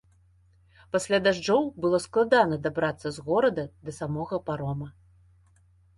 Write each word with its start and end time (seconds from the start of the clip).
Пасля 0.93 1.17
дажджоў 1.25 1.67
было 1.83 1.99
складана 2.07 2.55
дабрацца 2.65 3.07
з 3.19 3.27
горада 3.27 3.63
да 3.89 3.95
самога 4.03 4.35
парома. 4.49 4.87